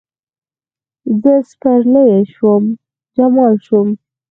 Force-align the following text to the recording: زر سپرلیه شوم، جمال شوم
زر 1.21 1.41
سپرلیه 1.51 2.19
شوم، 2.33 2.63
جمال 3.15 3.55
شوم 3.65 3.89